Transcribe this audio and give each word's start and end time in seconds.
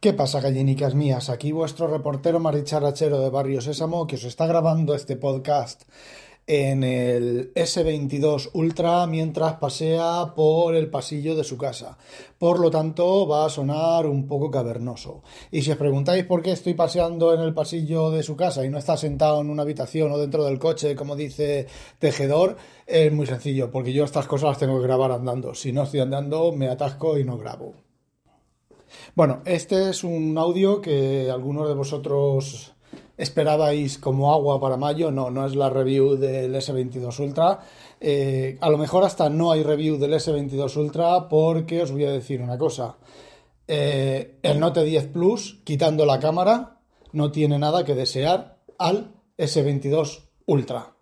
¿Qué 0.00 0.14
pasa, 0.14 0.40
gallinicas 0.40 0.94
mías? 0.94 1.28
Aquí 1.28 1.52
vuestro 1.52 1.86
reportero 1.86 2.40
maricharachero 2.40 3.20
de 3.20 3.28
Barrio 3.28 3.60
Sésamo 3.60 4.06
que 4.06 4.16
os 4.16 4.24
está 4.24 4.46
grabando 4.46 4.94
este 4.94 5.16
podcast 5.16 5.82
en 6.46 6.84
el 6.84 7.52
S22 7.52 8.48
Ultra 8.54 9.06
mientras 9.06 9.56
pasea 9.56 10.32
por 10.34 10.74
el 10.74 10.88
pasillo 10.88 11.36
de 11.36 11.44
su 11.44 11.58
casa. 11.58 11.98
Por 12.38 12.60
lo 12.60 12.70
tanto, 12.70 13.28
va 13.28 13.44
a 13.44 13.50
sonar 13.50 14.06
un 14.06 14.26
poco 14.26 14.50
cavernoso. 14.50 15.22
Y 15.50 15.60
si 15.60 15.70
os 15.70 15.76
preguntáis 15.76 16.24
por 16.24 16.40
qué 16.40 16.52
estoy 16.52 16.72
paseando 16.72 17.34
en 17.34 17.40
el 17.40 17.52
pasillo 17.52 18.10
de 18.10 18.22
su 18.22 18.36
casa 18.36 18.64
y 18.64 18.70
no 18.70 18.78
está 18.78 18.96
sentado 18.96 19.42
en 19.42 19.50
una 19.50 19.64
habitación 19.64 20.10
o 20.12 20.16
dentro 20.16 20.46
del 20.46 20.58
coche, 20.58 20.96
como 20.96 21.14
dice 21.14 21.66
Tejedor, 21.98 22.56
es 22.86 23.12
muy 23.12 23.26
sencillo, 23.26 23.70
porque 23.70 23.92
yo 23.92 24.04
estas 24.04 24.26
cosas 24.26 24.48
las 24.48 24.58
tengo 24.58 24.80
que 24.80 24.86
grabar 24.86 25.12
andando. 25.12 25.54
Si 25.54 25.72
no 25.72 25.82
estoy 25.82 26.00
andando, 26.00 26.52
me 26.52 26.70
atasco 26.70 27.18
y 27.18 27.24
no 27.24 27.36
grabo. 27.36 27.89
Bueno, 29.14 29.42
este 29.44 29.90
es 29.90 30.04
un 30.04 30.38
audio 30.38 30.80
que 30.80 31.30
algunos 31.30 31.66
de 31.66 31.74
vosotros 31.74 32.72
esperabais 33.16 33.98
como 33.98 34.32
agua 34.32 34.60
para 34.60 34.76
mayo. 34.76 35.10
No, 35.10 35.30
no 35.30 35.46
es 35.46 35.54
la 35.56 35.68
review 35.68 36.16
del 36.16 36.54
S22 36.54 37.18
Ultra. 37.18 37.60
Eh, 38.00 38.56
a 38.60 38.70
lo 38.70 38.78
mejor 38.78 39.04
hasta 39.04 39.28
no 39.28 39.50
hay 39.50 39.62
review 39.62 39.98
del 39.98 40.14
S22 40.14 40.76
Ultra 40.76 41.28
porque 41.28 41.82
os 41.82 41.90
voy 41.90 42.04
a 42.04 42.12
decir 42.12 42.40
una 42.40 42.56
cosa. 42.56 42.96
Eh, 43.66 44.38
el 44.42 44.60
Note 44.60 44.84
10 44.84 45.08
Plus, 45.08 45.60
quitando 45.64 46.06
la 46.06 46.20
cámara, 46.20 46.80
no 47.12 47.32
tiene 47.32 47.58
nada 47.58 47.84
que 47.84 47.94
desear 47.94 48.58
al 48.78 49.14
S22 49.36 50.28
Ultra. 50.46 50.94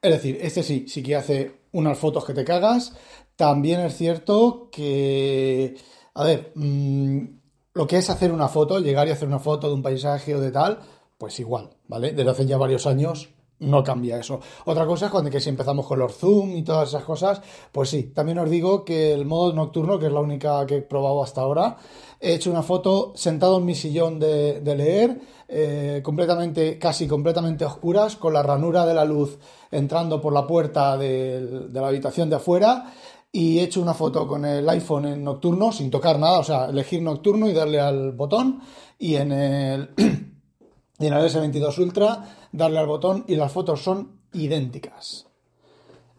Es 0.00 0.12
decir, 0.12 0.38
este 0.40 0.62
sí, 0.62 0.86
sí 0.88 1.02
que 1.02 1.16
hace 1.16 1.60
unas 1.72 1.98
fotos 1.98 2.24
que 2.24 2.34
te 2.34 2.44
cagas. 2.44 2.94
También 3.34 3.80
es 3.80 3.96
cierto 3.96 4.68
que, 4.70 5.76
a 6.14 6.24
ver, 6.24 6.52
mmm, 6.54 7.38
lo 7.74 7.86
que 7.86 7.98
es 7.98 8.10
hacer 8.10 8.32
una 8.32 8.48
foto, 8.48 8.80
llegar 8.80 9.08
y 9.08 9.10
hacer 9.10 9.28
una 9.28 9.38
foto 9.38 9.68
de 9.68 9.74
un 9.74 9.82
paisaje 9.82 10.34
o 10.34 10.40
de 10.40 10.50
tal, 10.50 10.80
pues 11.16 11.38
igual, 11.40 11.70
¿vale? 11.86 12.12
Desde 12.12 12.30
hace 12.30 12.46
ya 12.46 12.56
varios 12.56 12.86
años 12.86 13.30
no 13.60 13.82
cambia 13.82 14.18
eso. 14.18 14.40
Otra 14.66 14.86
cosa 14.86 15.06
es 15.06 15.12
cuando 15.12 15.30
que 15.30 15.40
si 15.40 15.48
empezamos 15.48 15.86
con 15.86 15.98
los 15.98 16.16
zoom 16.16 16.56
y 16.56 16.62
todas 16.62 16.90
esas 16.90 17.04
cosas, 17.04 17.40
pues 17.72 17.88
sí, 17.88 18.04
también 18.14 18.38
os 18.38 18.48
digo 18.48 18.84
que 18.84 19.12
el 19.12 19.24
modo 19.26 19.52
nocturno, 19.52 19.98
que 19.98 20.06
es 20.06 20.12
la 20.12 20.20
única 20.20 20.64
que 20.66 20.76
he 20.76 20.82
probado 20.82 21.22
hasta 21.22 21.40
ahora, 21.40 21.76
he 22.20 22.34
hecho 22.34 22.50
una 22.50 22.62
foto 22.62 23.12
sentado 23.16 23.58
en 23.58 23.64
mi 23.64 23.74
sillón 23.74 24.20
de, 24.20 24.60
leer, 24.64 25.20
eh, 25.48 26.00
completamente, 26.04 26.78
casi 26.78 27.08
completamente 27.08 27.64
oscuras, 27.64 28.16
con 28.16 28.32
la 28.32 28.42
ranura 28.42 28.86
de 28.86 28.94
la 28.94 29.04
luz 29.04 29.38
entrando 29.70 30.20
por 30.20 30.32
la 30.32 30.46
puerta 30.46 30.96
de, 30.96 31.68
de 31.68 31.80
la 31.80 31.88
habitación 31.88 32.30
de 32.30 32.36
afuera 32.36 32.92
y 33.30 33.58
he 33.58 33.64
hecho 33.64 33.82
una 33.82 33.94
foto 33.94 34.26
con 34.26 34.44
el 34.44 34.68
iPhone 34.68 35.06
en 35.06 35.24
nocturno 35.24 35.72
sin 35.72 35.90
tocar 35.90 36.18
nada, 36.18 36.38
o 36.38 36.44
sea, 36.44 36.66
elegir 36.66 37.02
nocturno 37.02 37.48
y 37.48 37.52
darle 37.52 37.80
al 37.80 38.12
botón 38.12 38.60
y 38.98 39.16
en 39.16 39.32
el, 39.32 39.90
en 39.96 41.12
el 41.12 41.12
S22 41.12 41.78
Ultra 41.78 42.48
darle 42.52 42.78
al 42.78 42.86
botón 42.86 43.24
y 43.28 43.36
las 43.36 43.52
fotos 43.52 43.82
son 43.82 44.20
idénticas. 44.32 45.26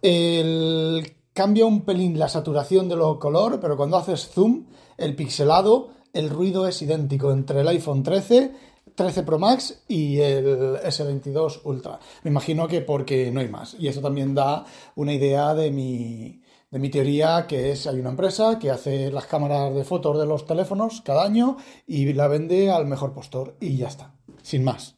El, 0.01 1.15
cambia 1.33 1.65
un 1.65 1.81
pelín 1.81 2.17
la 2.17 2.29
saturación 2.29 2.87
de 2.87 2.95
los 2.95 3.17
color, 3.17 3.59
pero 3.59 3.75
cuando 3.75 3.97
haces 3.97 4.29
zoom, 4.29 4.67
el 4.97 5.15
pixelado, 5.15 5.89
el 6.13 6.29
ruido 6.29 6.67
es 6.67 6.81
idéntico 6.81 7.31
entre 7.31 7.61
el 7.61 7.67
iPhone 7.67 8.03
13 8.03 8.69
13 8.95 9.23
Pro 9.23 9.39
Max 9.39 9.83
y 9.87 10.19
el 10.19 10.75
S22 10.81 11.61
Ultra. 11.63 11.99
Me 12.23 12.31
imagino 12.31 12.67
que 12.67 12.81
porque 12.81 13.31
no 13.31 13.39
hay 13.39 13.47
más. 13.47 13.77
Y 13.79 13.87
eso 13.87 14.01
también 14.01 14.35
da 14.35 14.65
una 14.95 15.13
idea 15.13 15.53
de 15.53 15.71
mi, 15.71 16.41
de 16.71 16.79
mi 16.79 16.89
teoría, 16.89 17.45
que 17.47 17.71
es, 17.71 17.87
hay 17.87 17.99
una 17.99 18.11
empresa 18.11 18.59
que 18.59 18.69
hace 18.69 19.11
las 19.11 19.25
cámaras 19.25 19.73
de 19.73 19.83
fotos 19.83 20.19
de 20.19 20.25
los 20.25 20.45
teléfonos 20.45 21.01
cada 21.01 21.23
año 21.23 21.57
y 21.87 22.13
la 22.13 22.27
vende 22.27 22.71
al 22.71 22.85
mejor 22.85 23.13
postor 23.13 23.55
y 23.59 23.77
ya 23.77 23.87
está, 23.87 24.13
sin 24.43 24.63
más. 24.63 24.95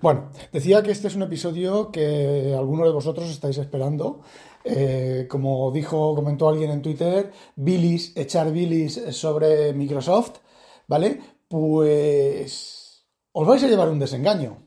Bueno, 0.00 0.30
decía 0.52 0.82
que 0.82 0.92
este 0.92 1.08
es 1.08 1.16
un 1.16 1.22
episodio 1.22 1.90
que 1.90 2.54
algunos 2.56 2.86
de 2.86 2.92
vosotros 2.92 3.28
estáis 3.30 3.58
esperando. 3.58 4.20
Eh, 4.64 5.26
como 5.28 5.70
dijo, 5.72 6.14
comentó 6.14 6.48
alguien 6.48 6.70
en 6.70 6.82
Twitter, 6.82 7.32
bilis, 7.56 8.16
echar 8.16 8.52
bilis 8.52 9.00
sobre 9.10 9.72
Microsoft, 9.72 10.38
¿vale? 10.86 11.20
Pues 11.48 13.06
os 13.32 13.46
vais 13.46 13.62
a 13.62 13.68
llevar 13.68 13.88
un 13.88 13.98
desengaño. 13.98 14.66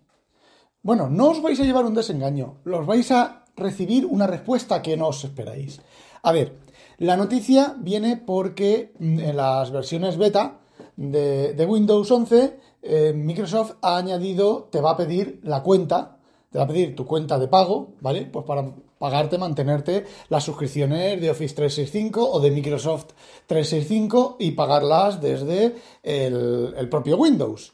Bueno, 0.82 1.10
no 1.10 1.30
os 1.30 1.42
vais 1.42 1.60
a 1.60 1.64
llevar 1.64 1.86
un 1.86 1.94
desengaño, 1.94 2.62
los 2.64 2.86
vais 2.86 3.12
a 3.12 3.41
recibir 3.56 4.06
una 4.06 4.28
respuesta 4.28 4.82
que 4.82 4.98
no 4.98 5.08
os 5.08 5.24
esperáis. 5.24 5.82
A 6.24 6.32
ver, 6.32 6.58
la 6.98 7.18
noticia 7.18 7.76
viene 7.80 8.18
porque 8.18 8.94
mm, 9.00 9.20
en 9.20 9.38
las 9.38 9.72
versiones 9.72 10.18
beta 10.18 10.60
de, 10.96 11.66
Windows 11.68 12.12
11, 12.12 12.60
eh, 12.84 13.14
Microsoft 13.16 13.74
ha 13.82 13.98
añadido, 13.98 14.70
te 14.72 14.82
va 14.82 14.92
a 14.92 14.98
pedir 14.98 15.40
la 15.44 15.64
cuenta, 15.64 16.18
te 16.52 16.60
va 16.60 16.66
a 16.66 16.68
pedir 16.68 16.96
tu 16.96 17.06
cuenta 17.06 17.40
de 17.40 17.48
pago, 17.48 17.94
¿vale? 18.02 18.26
Pues 18.26 18.46
para 18.46 18.72
pagarte, 19.00 19.38
mantenerte 19.38 20.06
las 20.30 20.44
suscripciones 20.44 21.20
de 21.20 21.30
Office 21.32 21.56
365 21.56 22.30
o 22.30 22.40
de 22.40 22.52
Microsoft 22.52 23.14
365 23.48 24.38
y 24.40 24.52
pagarlas 24.52 25.20
desde 25.20 25.76
el 26.04 26.88
propio 26.90 27.18
Windows. 27.18 27.74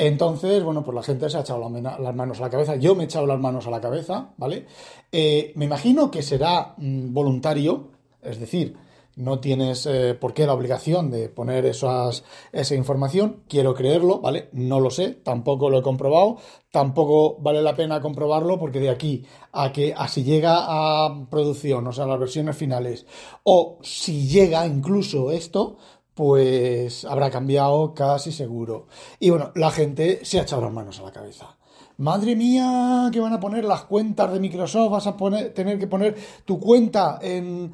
Entonces, 0.00 0.64
bueno, 0.64 0.82
pues 0.82 0.94
la 0.94 1.02
gente 1.02 1.28
se 1.28 1.36
ha 1.36 1.40
echado 1.40 1.60
las 1.60 2.14
manos 2.14 2.40
a 2.40 2.44
la 2.44 2.48
cabeza. 2.48 2.76
Yo 2.76 2.94
me 2.94 3.02
he 3.02 3.04
echado 3.04 3.26
las 3.26 3.38
manos 3.38 3.66
a 3.66 3.70
la 3.70 3.82
cabeza, 3.82 4.30
¿vale? 4.38 4.64
Eh, 5.12 5.52
me 5.56 5.66
imagino 5.66 6.10
que 6.10 6.22
será 6.22 6.72
mm, 6.78 7.12
voluntario, 7.12 7.88
es 8.22 8.40
decir, 8.40 8.78
no 9.16 9.40
tienes 9.40 9.84
eh, 9.84 10.14
por 10.18 10.32
qué 10.32 10.46
la 10.46 10.54
obligación 10.54 11.10
de 11.10 11.28
poner 11.28 11.66
esa 11.66 12.74
información. 12.74 13.42
Quiero 13.46 13.74
creerlo, 13.74 14.20
¿vale? 14.20 14.48
No 14.52 14.80
lo 14.80 14.88
sé, 14.88 15.10
tampoco 15.10 15.68
lo 15.68 15.80
he 15.80 15.82
comprobado, 15.82 16.38
tampoco 16.70 17.36
vale 17.38 17.60
la 17.60 17.76
pena 17.76 18.00
comprobarlo 18.00 18.58
porque 18.58 18.80
de 18.80 18.88
aquí 18.88 19.26
a 19.52 19.70
que 19.70 19.92
así 19.94 20.24
llega 20.24 20.64
a 20.64 21.26
producción, 21.28 21.86
o 21.86 21.92
sea, 21.92 22.06
las 22.06 22.18
versiones 22.18 22.56
finales, 22.56 23.04
o 23.42 23.76
si 23.82 24.26
llega 24.26 24.66
incluso 24.66 25.30
esto, 25.30 25.76
pues 26.20 27.06
habrá 27.06 27.30
cambiado 27.30 27.94
casi 27.94 28.30
seguro. 28.30 28.88
Y 29.18 29.30
bueno, 29.30 29.52
la 29.54 29.70
gente 29.70 30.22
se 30.22 30.38
ha 30.38 30.42
echado 30.42 30.60
las 30.60 30.70
manos 30.70 31.00
a 31.00 31.04
la 31.04 31.12
cabeza. 31.12 31.56
Madre 31.96 32.36
mía, 32.36 33.08
que 33.10 33.20
van 33.20 33.32
a 33.32 33.40
poner 33.40 33.64
las 33.64 33.84
cuentas 33.84 34.30
de 34.30 34.38
Microsoft, 34.38 34.90
vas 34.90 35.06
a 35.06 35.16
tener 35.54 35.78
que 35.78 35.86
poner 35.86 36.14
tu 36.44 36.60
cuenta 36.60 37.18
en, 37.22 37.72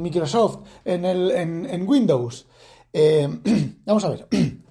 Microsoft, 0.00 0.60
en, 0.84 1.04
el, 1.04 1.32
en, 1.32 1.88
Windows. 1.88 2.46
Eh, 2.92 3.28
vamos 3.84 4.04
a 4.04 4.10
ver. 4.10 4.28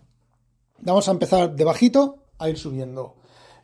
Vamos 0.83 1.09
a 1.09 1.11
empezar 1.11 1.53
de 1.53 1.65
bajito 1.65 2.23
a 2.39 2.47
ir 2.47 2.57
subiendo. 2.57 3.17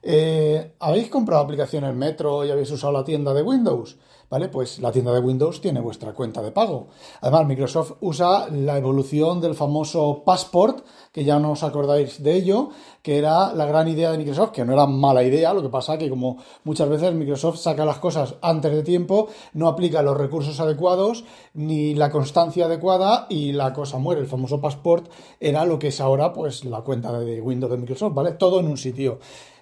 Eh, 0.04 0.76
¿Habéis 0.78 1.10
comprado 1.10 1.42
aplicaciones 1.42 1.96
Metro 1.96 2.46
y 2.46 2.52
habéis 2.52 2.70
usado 2.70 2.92
la 2.92 3.06
tienda 3.06 3.34
de 3.34 3.44
Windows? 3.44 3.98
¿Vale? 4.30 4.50
Pues 4.50 4.80
la 4.80 4.92
tienda 4.92 5.14
de 5.14 5.22
Windows 5.22 5.62
tiene 5.62 5.80
vuestra 5.80 6.14
cuenta 6.14 6.42
de 6.42 6.52
pago. 6.52 6.88
Además, 7.22 7.48
Microsoft 7.48 7.94
usa 8.02 8.50
la 8.50 8.78
evolución 8.78 9.40
del 9.40 9.56
famoso 9.56 10.24
Passport, 10.26 10.86
que 11.14 11.24
ya 11.24 11.40
no 11.40 11.52
os 11.52 11.64
acordáis 11.64 12.22
de 12.22 12.34
ello, 12.34 12.70
que 13.02 13.18
era 13.18 13.54
la 13.54 13.66
gran 13.66 13.88
idea 13.88 14.12
de 14.12 14.18
Microsoft, 14.18 14.52
que 14.52 14.66
no 14.66 14.74
era 14.74 14.86
mala 14.86 15.24
idea, 15.24 15.54
lo 15.54 15.62
que 15.62 15.70
pasa 15.70 15.98
que 15.98 16.10
como 16.10 16.44
muchas 16.66 16.90
veces 16.90 17.14
Microsoft 17.14 17.60
saca 17.60 17.86
las 17.86 18.00
cosas 18.00 18.36
antes 18.42 18.74
de 18.74 18.84
tiempo, 18.84 19.30
no 19.54 19.70
aplica 19.70 20.02
los 20.02 20.18
recursos 20.18 20.60
adecuados 20.60 21.24
ni 21.54 21.96
la 21.96 22.12
constancia 22.12 22.66
adecuada 22.66 23.28
y 23.30 23.54
la 23.54 23.72
cosa 23.72 23.98
muere. 23.98 24.20
El 24.20 24.28
famoso 24.28 24.60
Passport 24.60 25.10
era 25.40 25.64
lo 25.64 25.80
que 25.80 25.88
es 25.88 26.02
ahora 26.02 26.34
pues 26.34 26.66
la 26.66 26.82
cuenta 26.82 27.18
de 27.18 27.40
Windows 27.40 27.72
de 27.72 27.78
Microsoft, 27.78 28.14
¿vale? 28.14 28.34
Todo 28.34 28.60
en 28.60 28.68
un 28.68 28.78
sitio. 28.78 29.20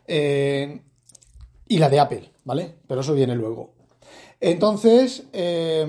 Eh, 0.08 0.82
y 1.68 1.78
la 1.78 1.90
de 1.90 2.00
Apple, 2.00 2.32
¿vale? 2.44 2.80
Pero 2.88 3.02
eso 3.02 3.14
viene 3.14 3.36
luego. 3.36 3.75
Entonces, 4.40 5.28
eh, 5.34 5.86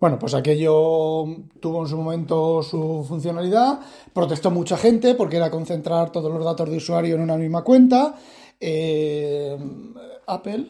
bueno, 0.00 0.18
pues 0.18 0.34
aquello 0.34 1.24
tuvo 1.60 1.82
en 1.82 1.88
su 1.88 1.96
momento 1.96 2.62
su 2.62 3.04
funcionalidad, 3.06 3.80
protestó 4.12 4.50
mucha 4.50 4.76
gente 4.76 5.14
porque 5.14 5.36
era 5.36 5.50
concentrar 5.50 6.12
todos 6.12 6.32
los 6.32 6.44
datos 6.44 6.70
de 6.70 6.76
usuario 6.76 7.16
en 7.16 7.22
una 7.22 7.36
misma 7.36 7.62
cuenta. 7.64 8.14
Eh, 8.60 9.56
Apple, 10.26 10.68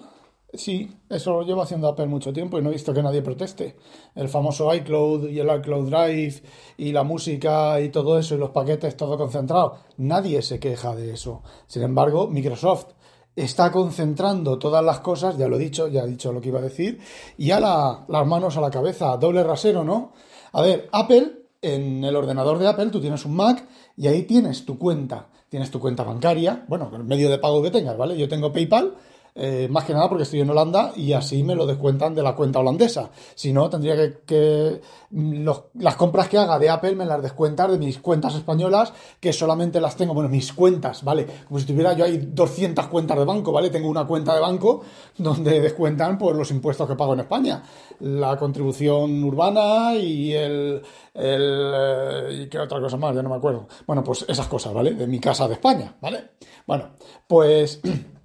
Sí, 0.55 0.91
eso 1.11 1.33
lo 1.33 1.43
llevo 1.43 1.61
haciendo 1.61 1.89
Apple 1.89 2.07
mucho 2.07 2.33
tiempo 2.33 2.59
y 2.59 2.63
no 2.63 2.71
he 2.71 2.73
visto 2.73 2.95
que 2.95 3.03
nadie 3.03 3.21
proteste. 3.21 3.77
El 4.15 4.31
famoso 4.31 4.75
iCloud 4.75 5.29
y 5.29 5.41
el 5.41 5.55
iCloud 5.59 5.91
Drive 5.91 6.43
y 6.79 6.93
la 6.93 7.03
música 7.03 7.79
y 7.83 7.91
todo 7.91 8.19
eso 8.19 8.35
y 8.35 8.39
los 8.39 8.51
paquetes 8.51 8.97
todo 8.97 9.19
concentrado. 9.19 9.77
Nadie 9.99 10.41
se 10.41 10.59
queja 10.59 10.97
de 10.97 11.13
eso. 11.13 11.43
Sin 11.67 11.83
embargo, 11.83 12.29
Microsoft 12.29 12.95
está 13.43 13.71
concentrando 13.71 14.59
todas 14.59 14.85
las 14.85 15.01
cosas, 15.01 15.37
ya 15.39 15.49
lo 15.49 15.57
he 15.57 15.61
dicho, 15.61 15.89
ya 15.89 16.03
he 16.03 16.07
dicho 16.07 16.33
lo 16.33 16.41
que 16.41 16.49
iba 16.49 16.59
a 16.59 16.63
decir, 16.63 16.99
y 17.37 17.51
a 17.51 17.61
las 17.61 18.27
manos 18.27 18.57
a 18.57 18.61
la 18.61 18.71
cabeza, 18.71 19.17
doble 19.17 19.43
rasero, 19.45 19.85
¿no? 19.85 20.13
A 20.53 20.63
ver, 20.63 20.89
Apple, 20.93 21.45
en 21.63 22.05
el 22.05 22.17
ordenador 22.17 22.59
de 22.59 22.69
Apple, 22.69 22.87
tú 22.87 23.01
tienes 23.01 23.25
un 23.25 23.37
Mac 23.37 23.67
y 23.97 24.07
ahí 24.07 24.23
tienes 24.23 24.65
tu 24.65 24.79
cuenta. 24.79 25.29
Tienes 25.49 25.71
tu 25.71 25.81
cuenta 25.81 26.03
bancaria, 26.03 26.67
bueno, 26.69 26.91
el 26.95 27.05
medio 27.05 27.31
de 27.31 27.39
pago 27.39 27.63
que 27.63 27.71
tengas, 27.71 27.97
¿vale? 27.97 28.19
Yo 28.19 28.29
tengo 28.29 28.53
PayPal 28.53 28.95
eh, 29.35 29.69
más 29.71 29.85
que 29.85 29.95
nada 29.95 30.09
porque 30.09 30.25
estoy 30.25 30.41
en 30.41 30.51
Holanda 30.51 30.93
y 30.97 31.13
así 31.13 31.43
me 31.43 31.55
lo 31.55 31.67
descuentan 31.67 32.15
de 32.15 32.23
la 32.23 32.35
cuenta 32.35 32.59
holandesa. 32.59 33.11
Si 33.35 33.53
no, 33.53 33.71
tendría 33.71 33.97
que, 34.27 34.81
mm, 35.11 35.49
las 35.75 35.97
compras 35.97 36.29
que 36.29 36.39
haga 36.39 36.59
de 36.59 36.69
Apple 36.69 36.97
me 36.97 37.07
las 37.07 37.23
descuentan 37.23 37.71
de 37.71 37.79
mis 37.79 37.99
cuentas 37.99 38.35
españolas, 38.35 38.93
que 39.21 39.33
solamente 39.33 39.81
las 39.81 39.97
tengo, 39.97 40.15
bueno, 40.15 40.29
mis 40.29 40.53
cuentas, 40.53 41.05
¿vale? 41.05 41.27
Como 41.47 41.61
si 41.61 41.67
tuviera 41.67 41.93
yo 41.93 42.05
hay 42.05 42.19
200 42.19 42.87
cuentas 42.89 43.17
de 43.19 43.25
banco, 43.25 43.53
¿vale? 43.53 43.71
Tengo 43.71 43.89
una 43.89 44.07
cuenta 44.07 44.35
de 44.35 44.41
banco 44.41 44.83
donde 45.19 45.61
descuentan 45.61 46.19
pues, 46.19 46.37
los 46.37 46.51
impuestos 46.51 46.89
que 46.89 46.97
pago 46.97 47.15
en 47.15 47.21
España. 47.21 47.63
La 48.01 48.37
contribución 48.37 49.23
urbana 49.23 49.95
y 49.95 50.33
el... 50.33 50.83
el 51.15 51.73
eh, 51.75 52.43
¿Y 52.43 52.47
qué 52.49 52.59
otra 52.59 52.81
cosa 52.81 52.97
más? 52.97 53.15
Ya 53.15 53.23
no 53.23 53.29
me 53.29 53.37
acuerdo. 53.37 53.69
Bueno, 53.87 54.03
pues 54.03 54.25
esas 54.29 54.47
cosas, 54.49 54.73
¿vale? 54.73 54.93
De 54.93 55.07
mi 55.07 55.21
casa 55.21 55.47
de 55.47 55.55
España, 55.55 55.97
¿vale? 56.01 56.31
Bueno, 56.67 56.91
pues... 57.27 57.81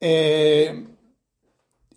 Eh, 0.00 0.86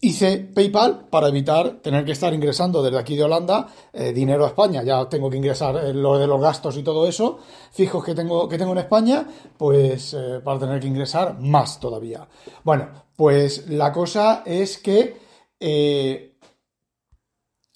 hice 0.02 0.40
PayPal 0.54 1.08
para 1.10 1.30
evitar 1.30 1.80
tener 1.82 2.04
que 2.04 2.12
estar 2.12 2.34
ingresando 2.34 2.84
desde 2.84 3.00
aquí 3.00 3.16
de 3.16 3.24
Holanda 3.24 3.68
eh, 3.94 4.12
dinero 4.12 4.44
a 4.44 4.50
España. 4.50 4.84
Ya 4.84 5.08
tengo 5.08 5.30
que 5.30 5.38
ingresar 5.38 5.78
eh, 5.78 5.94
lo 5.94 6.18
de 6.18 6.28
los 6.28 6.42
gastos 6.42 6.76
y 6.76 6.84
todo 6.84 7.08
eso, 7.08 7.40
fijos 7.72 8.04
que 8.04 8.14
tengo, 8.14 8.50
que 8.50 8.58
tengo 8.58 8.74
en 8.74 8.80
España, 8.80 9.26
pues 9.58 10.16
para 10.44 10.60
tener 10.60 10.82
que 10.82 10.88
ingresar 10.88 11.40
más 11.40 11.80
todavía. 11.80 12.28
Bueno, 12.64 12.90
pues 13.16 13.70
la 13.70 13.94
cosa 13.94 14.44
es 14.46 14.78
que 14.78 15.22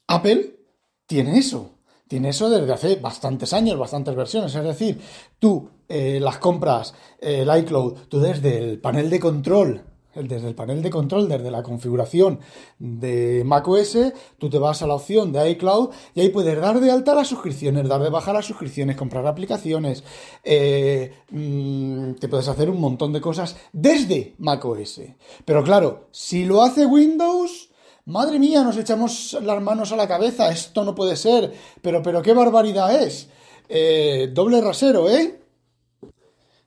Apple 0.08 0.56
tiene 1.06 1.38
eso. 1.38 1.72
Tiene 2.10 2.30
eso 2.30 2.50
desde 2.50 2.72
hace 2.72 2.96
bastantes 2.96 3.52
años, 3.54 3.78
bastantes 3.78 4.16
versiones. 4.16 4.56
Es 4.56 4.64
decir, 4.64 5.00
tú 5.40 5.70
las 5.88 6.38
compras, 6.38 6.94
el 7.20 7.50
iCloud, 7.60 8.08
tú 8.08 8.20
desde 8.20 8.58
el 8.58 8.80
panel 8.80 9.10
de 9.10 9.20
control 9.20 9.84
desde 10.24 10.48
el 10.48 10.56
panel 10.56 10.82
de 10.82 10.90
control, 10.90 11.28
desde 11.28 11.52
la 11.52 11.64
configuración 11.64 12.40
de 12.80 13.44
macOS, 13.46 13.98
tú 14.38 14.50
te 14.50 14.58
vas 14.58 14.82
a 14.82 14.88
la 14.88 14.96
opción 14.96 15.32
de 15.32 15.50
iCloud 15.52 15.90
y 16.16 16.22
ahí 16.22 16.30
puedes 16.30 16.60
dar 16.60 16.80
de 16.80 16.92
alta 16.92 17.14
las 17.14 17.28
suscripciones, 17.28 17.88
dar 17.88 18.02
de 18.02 18.10
baja 18.10 18.34
las 18.34 18.46
suscripciones, 18.46 18.96
comprar 18.96 19.26
aplicaciones, 19.28 20.04
eh, 20.44 21.14
mm, 21.30 22.14
te 22.14 22.28
puedes 22.28 22.48
hacer 22.48 22.70
un 22.70 22.80
montón 22.80 23.14
de 23.14 23.22
cosas 23.22 23.56
desde 23.72 24.36
macOS. 24.38 25.02
Pero 25.46 25.64
claro, 25.64 26.08
si 26.12 26.46
lo 26.46 26.64
hace 26.64 26.86
Windows, 26.86 27.70
madre 28.06 28.40
mía, 28.40 28.64
nos 28.64 28.78
echamos 28.78 29.38
las 29.42 29.62
manos 29.62 29.92
a 29.92 29.96
la 29.96 30.08
cabeza, 30.08 30.50
esto 30.50 30.84
no 30.84 30.96
puede 30.96 31.16
ser, 31.16 31.54
pero, 31.82 32.02
pero 32.02 32.22
qué 32.22 32.34
barbaridad 32.34 33.02
es. 33.02 33.30
Eh, 33.70 34.30
doble 34.34 34.62
rasero, 34.62 35.10
¿eh? 35.10 35.42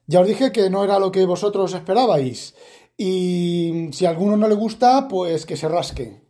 Ya 0.06 0.20
os 0.20 0.26
dije 0.26 0.50
que 0.50 0.68
no 0.70 0.82
era 0.82 0.98
lo 0.98 1.12
que 1.12 1.24
vosotros 1.24 1.72
esperabais. 1.72 2.54
Y 3.02 3.88
si 3.92 4.04
a 4.04 4.10
alguno 4.10 4.36
no 4.36 4.46
le 4.46 4.54
gusta, 4.54 5.08
pues 5.08 5.46
que 5.46 5.56
se 5.56 5.70
rasque. 5.70 6.20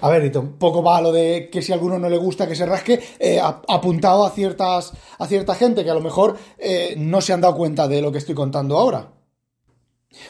A 0.00 0.10
ver, 0.10 0.24
y 0.24 0.32
tampoco 0.32 0.82
va 0.82 1.00
lo 1.00 1.12
de 1.12 1.48
que 1.48 1.62
si 1.62 1.70
a 1.70 1.76
alguno 1.76 1.96
no 1.96 2.08
le 2.08 2.16
gusta 2.16 2.48
que 2.48 2.56
se 2.56 2.66
rasque, 2.66 2.98
eh, 3.20 3.40
apuntado 3.40 4.26
a 4.26 4.30
ciertas 4.30 4.94
a 5.16 5.26
cierta 5.28 5.54
gente 5.54 5.84
que 5.84 5.90
a 5.90 5.94
lo 5.94 6.00
mejor 6.00 6.36
eh, 6.58 6.96
no 6.98 7.20
se 7.20 7.32
han 7.32 7.40
dado 7.40 7.54
cuenta 7.54 7.86
de 7.86 8.02
lo 8.02 8.10
que 8.10 8.18
estoy 8.18 8.34
contando 8.34 8.76
ahora. 8.76 9.12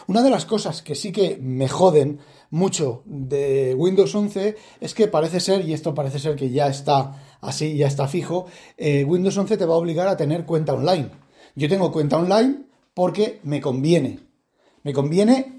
Una 0.08 0.22
de 0.22 0.28
las 0.28 0.44
cosas 0.44 0.82
que 0.82 0.94
sí 0.94 1.10
que 1.10 1.38
me 1.40 1.68
joden 1.68 2.18
mucho 2.50 3.02
de 3.06 3.74
Windows 3.78 4.14
11 4.14 4.56
es 4.78 4.92
que 4.92 5.08
parece 5.08 5.40
ser, 5.40 5.66
y 5.66 5.72
esto 5.72 5.94
parece 5.94 6.18
ser 6.18 6.36
que 6.36 6.50
ya 6.50 6.66
está 6.66 7.38
así, 7.40 7.78
ya 7.78 7.86
está 7.86 8.08
fijo, 8.08 8.44
eh, 8.76 9.04
Windows 9.04 9.38
11 9.38 9.56
te 9.56 9.64
va 9.64 9.72
a 9.72 9.78
obligar 9.78 10.06
a 10.06 10.18
tener 10.18 10.44
cuenta 10.44 10.74
online. 10.74 11.08
Yo 11.54 11.66
tengo 11.66 11.90
cuenta 11.92 12.18
online 12.18 12.66
porque 12.92 13.40
me 13.42 13.62
conviene. 13.62 14.27
Me 14.82 14.92
conviene 14.92 15.58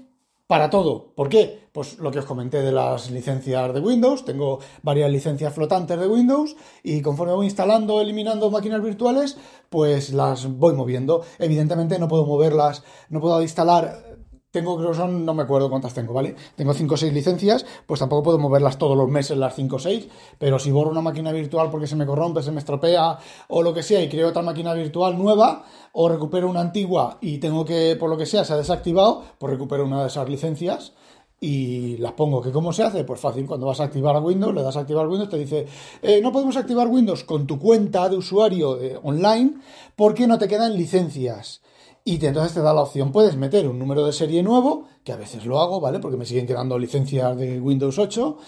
para 0.50 0.68
todo. 0.68 1.12
¿Por 1.14 1.28
qué? 1.28 1.68
Pues 1.70 2.00
lo 2.00 2.10
que 2.10 2.18
os 2.18 2.24
comenté 2.24 2.60
de 2.60 2.72
las 2.72 3.12
licencias 3.12 3.72
de 3.72 3.78
Windows. 3.78 4.24
Tengo 4.24 4.58
varias 4.82 5.08
licencias 5.08 5.54
flotantes 5.54 5.96
de 5.96 6.08
Windows 6.08 6.56
y 6.82 7.02
conforme 7.02 7.34
voy 7.34 7.46
instalando, 7.46 8.00
eliminando 8.00 8.50
máquinas 8.50 8.82
virtuales, 8.82 9.38
pues 9.68 10.12
las 10.12 10.48
voy 10.58 10.74
moviendo. 10.74 11.22
Evidentemente 11.38 12.00
no 12.00 12.08
puedo 12.08 12.26
moverlas, 12.26 12.82
no 13.10 13.20
puedo 13.20 13.40
instalar 13.42 14.09
tengo, 14.50 14.76
creo 14.76 14.94
son, 14.94 15.24
no 15.24 15.34
me 15.34 15.42
acuerdo 15.42 15.70
cuántas 15.70 15.94
tengo, 15.94 16.12
¿vale? 16.12 16.34
Tengo 16.56 16.74
5 16.74 16.94
o 16.94 16.96
6 16.96 17.12
licencias, 17.12 17.64
pues 17.86 18.00
tampoco 18.00 18.22
puedo 18.22 18.38
moverlas 18.38 18.78
todos 18.78 18.96
los 18.96 19.08
meses 19.08 19.36
las 19.36 19.54
5 19.54 19.76
o 19.76 19.78
6, 19.78 20.08
pero 20.38 20.58
si 20.58 20.70
borro 20.70 20.90
una 20.90 21.02
máquina 21.02 21.32
virtual 21.32 21.70
porque 21.70 21.86
se 21.86 21.96
me 21.96 22.06
corrompe, 22.06 22.42
se 22.42 22.50
me 22.50 22.58
estropea 22.58 23.18
o 23.48 23.62
lo 23.62 23.72
que 23.72 23.82
sea 23.82 24.02
y 24.02 24.08
creo 24.08 24.28
otra 24.28 24.42
máquina 24.42 24.74
virtual 24.74 25.16
nueva 25.16 25.64
o 25.92 26.08
recupero 26.08 26.48
una 26.48 26.60
antigua 26.60 27.18
y 27.20 27.38
tengo 27.38 27.64
que, 27.64 27.96
por 27.98 28.10
lo 28.10 28.16
que 28.16 28.26
sea, 28.26 28.44
se 28.44 28.52
ha 28.52 28.56
desactivado, 28.56 29.22
pues 29.38 29.52
recupero 29.52 29.84
una 29.84 30.02
de 30.02 30.08
esas 30.08 30.28
licencias 30.28 30.92
y 31.40 31.96
las 31.96 32.12
pongo. 32.12 32.42
¿Que 32.42 32.52
cómo 32.52 32.72
se 32.72 32.82
hace? 32.82 33.04
Pues 33.04 33.20
fácil, 33.20 33.46
cuando 33.46 33.66
vas 33.66 33.80
a 33.80 33.84
activar 33.84 34.20
Windows, 34.22 34.54
le 34.54 34.62
das 34.62 34.76
a 34.76 34.80
activar 34.80 35.08
Windows, 35.08 35.30
te 35.30 35.38
dice, 35.38 35.66
eh, 36.02 36.20
no 36.22 36.32
podemos 36.32 36.56
activar 36.56 36.88
Windows 36.88 37.24
con 37.24 37.46
tu 37.46 37.58
cuenta 37.58 38.08
de 38.08 38.16
usuario 38.16 38.80
eh, 38.80 38.98
online 39.02 39.54
porque 39.96 40.26
no 40.26 40.38
te 40.38 40.48
quedan 40.48 40.76
licencias 40.76 41.62
y 42.04 42.24
entonces 42.24 42.54
te 42.54 42.60
da 42.60 42.72
la 42.72 42.82
opción, 42.82 43.12
puedes 43.12 43.36
meter 43.36 43.68
un 43.68 43.78
número 43.78 44.04
de 44.04 44.12
serie 44.12 44.42
nuevo, 44.42 44.88
que 45.04 45.12
a 45.12 45.16
veces 45.16 45.44
lo 45.44 45.60
hago, 45.60 45.80
¿vale? 45.80 45.98
Porque 45.98 46.16
me 46.16 46.24
siguen 46.24 46.46
quedando 46.46 46.78
licencias 46.78 47.36
de 47.36 47.60
Windows 47.60 47.98
8 47.98 48.38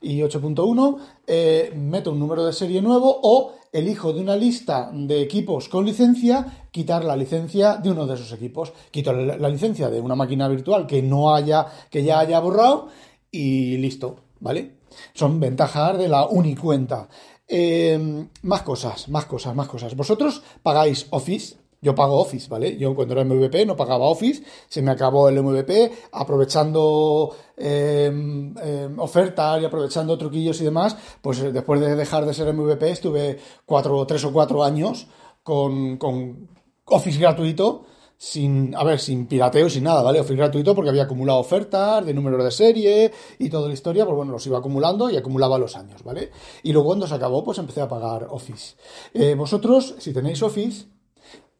y 0.00 0.20
8.1, 0.20 0.98
eh, 1.26 1.72
meto 1.76 2.12
un 2.12 2.18
número 2.18 2.44
de 2.44 2.52
serie 2.52 2.82
nuevo 2.82 3.20
o 3.22 3.52
elijo 3.72 4.12
de 4.12 4.20
una 4.20 4.36
lista 4.36 4.90
de 4.92 5.22
equipos 5.22 5.68
con 5.68 5.84
licencia, 5.84 6.66
quitar 6.70 7.04
la 7.04 7.16
licencia 7.16 7.76
de 7.76 7.90
uno 7.90 8.06
de 8.06 8.14
esos 8.14 8.32
equipos. 8.32 8.72
Quito 8.90 9.12
la, 9.12 9.48
licencia 9.48 9.88
de 9.88 10.00
una 10.00 10.14
máquina 10.14 10.48
virtual 10.48 10.86
que 10.86 11.02
no 11.02 11.34
haya, 11.34 11.66
que 11.90 12.02
ya 12.02 12.18
haya 12.18 12.40
borrado 12.40 12.88
y 13.30 13.78
listo, 13.78 14.16
¿vale? 14.40 14.76
Son 15.14 15.40
ventajas 15.40 15.96
de 15.98 16.08
la 16.08 16.26
unicuenta. 16.26 17.08
Eh, 17.48 18.26
más 18.42 18.62
cosas, 18.62 19.08
más 19.08 19.26
cosas, 19.26 19.54
más 19.54 19.68
cosas. 19.68 19.94
Vosotros 19.96 20.42
pagáis 20.62 21.06
Office, 21.10 21.56
yo 21.82 21.96
pago 21.96 22.20
Office, 22.20 22.48
¿vale? 22.48 22.76
Yo 22.78 22.94
cuando 22.94 23.14
era 23.14 23.24
MVP 23.24 23.66
no 23.66 23.76
pagaba 23.76 24.06
Office, 24.06 24.44
se 24.68 24.80
me 24.80 24.92
acabó 24.92 25.28
el 25.28 25.42
MVP, 25.42 25.92
aprovechando 26.12 27.34
em, 27.56 28.56
em, 28.56 28.98
ofertas 29.00 29.60
y 29.60 29.64
aprovechando 29.64 30.16
truquillos 30.16 30.60
y 30.60 30.64
demás, 30.64 30.96
pues 31.20 31.40
eh, 31.40 31.50
después 31.50 31.80
de 31.80 31.96
dejar 31.96 32.24
de 32.24 32.34
ser 32.34 32.52
MVP 32.54 32.88
estuve 32.88 33.38
cuatro, 33.66 34.06
tres 34.06 34.24
o 34.24 34.32
cuatro 34.32 34.62
años 34.62 35.08
con, 35.42 35.96
con 35.96 36.48
Office 36.84 37.18
gratuito, 37.18 37.84
sin, 38.16 38.76
a 38.76 38.84
ver, 38.84 39.00
sin 39.00 39.26
pirateo, 39.26 39.68
sin 39.68 39.82
nada, 39.82 40.02
¿vale? 40.02 40.20
Office 40.20 40.36
gratuito 40.36 40.76
porque 40.76 40.90
había 40.90 41.02
acumulado 41.02 41.40
ofertas 41.40 42.06
de 42.06 42.14
números 42.14 42.44
de 42.44 42.52
serie 42.52 43.12
y 43.40 43.50
toda 43.50 43.66
la 43.66 43.74
historia, 43.74 44.04
pues 44.04 44.14
bueno, 44.14 44.30
los 44.30 44.46
iba 44.46 44.58
acumulando 44.58 45.10
y 45.10 45.16
acumulaba 45.16 45.58
los 45.58 45.74
años, 45.74 46.04
¿vale? 46.04 46.30
Y 46.62 46.72
luego 46.72 46.86
cuando 46.86 47.08
se 47.08 47.14
acabó, 47.16 47.42
pues 47.42 47.58
empecé 47.58 47.80
a 47.80 47.88
pagar 47.88 48.28
Office. 48.30 48.76
Eh, 49.12 49.34
vosotros, 49.34 49.96
si 49.98 50.12
tenéis 50.12 50.40
Office, 50.44 50.86